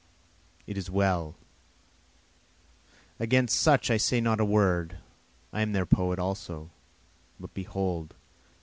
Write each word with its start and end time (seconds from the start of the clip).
It 0.65 0.79
is 0.79 0.89
well 0.89 1.35
against 3.19 3.59
such 3.59 3.91
I 3.91 3.97
say 3.97 4.19
not 4.19 4.39
a 4.39 4.43
word, 4.45 4.97
I 5.53 5.61
am 5.61 5.73
their 5.73 5.85
poet 5.85 6.17
also, 6.17 6.71
But 7.39 7.53
behold! 7.53 8.15